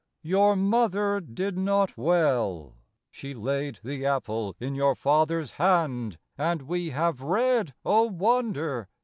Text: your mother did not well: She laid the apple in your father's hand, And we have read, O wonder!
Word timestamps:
your 0.23 0.55
mother 0.55 1.19
did 1.21 1.55
not 1.59 1.95
well: 1.95 2.73
She 3.11 3.35
laid 3.35 3.77
the 3.83 4.03
apple 4.03 4.55
in 4.59 4.73
your 4.73 4.95
father's 4.95 5.51
hand, 5.61 6.17
And 6.39 6.63
we 6.63 6.89
have 6.89 7.21
read, 7.21 7.75
O 7.85 8.05
wonder! 8.07 8.87